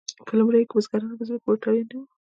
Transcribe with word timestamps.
په 0.27 0.33
لومړیو 0.39 0.67
کې 0.69 0.75
بزګران 0.77 1.13
په 1.17 1.23
ځمکو 1.27 1.43
پورې 1.45 1.61
تړلي 1.63 1.83
نه 1.89 1.95
وو. 1.99 2.05